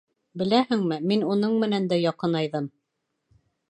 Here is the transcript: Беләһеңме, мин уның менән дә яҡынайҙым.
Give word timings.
Беләһеңме, 0.41 0.97
мин 1.13 1.27
уның 1.35 1.55
менән 1.67 1.87
дә 1.95 2.03
яҡынайҙым. 2.09 2.75